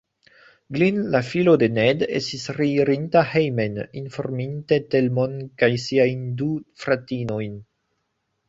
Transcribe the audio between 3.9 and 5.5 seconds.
informinte Telmon